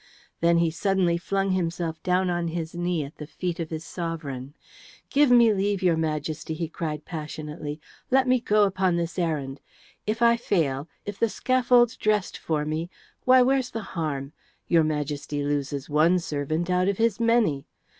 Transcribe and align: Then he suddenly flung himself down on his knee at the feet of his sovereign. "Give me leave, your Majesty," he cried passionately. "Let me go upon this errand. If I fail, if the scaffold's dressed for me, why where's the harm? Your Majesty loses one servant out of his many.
Then 0.39 0.57
he 0.57 0.71
suddenly 0.71 1.15
flung 1.15 1.51
himself 1.51 2.01
down 2.01 2.31
on 2.31 2.47
his 2.47 2.73
knee 2.73 3.03
at 3.03 3.17
the 3.17 3.27
feet 3.27 3.59
of 3.59 3.69
his 3.69 3.85
sovereign. 3.85 4.55
"Give 5.11 5.29
me 5.29 5.53
leave, 5.53 5.83
your 5.83 5.95
Majesty," 5.95 6.55
he 6.55 6.67
cried 6.67 7.05
passionately. 7.05 7.79
"Let 8.09 8.27
me 8.27 8.39
go 8.39 8.63
upon 8.63 8.95
this 8.95 9.19
errand. 9.19 9.61
If 10.07 10.23
I 10.23 10.37
fail, 10.37 10.87
if 11.05 11.19
the 11.19 11.29
scaffold's 11.29 11.97
dressed 11.97 12.39
for 12.39 12.65
me, 12.65 12.89
why 13.25 13.43
where's 13.43 13.69
the 13.69 13.83
harm? 13.93 14.33
Your 14.67 14.83
Majesty 14.83 15.43
loses 15.43 15.87
one 15.87 16.17
servant 16.17 16.71
out 16.71 16.87
of 16.87 16.97
his 16.97 17.19
many. 17.19 17.67